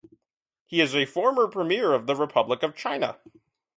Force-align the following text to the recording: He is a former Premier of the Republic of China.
He 0.65 0.81
is 0.81 0.95
a 0.95 1.05
former 1.05 1.47
Premier 1.47 1.93
of 1.93 2.07
the 2.07 2.15
Republic 2.15 2.63
of 2.63 2.75
China. 2.75 3.19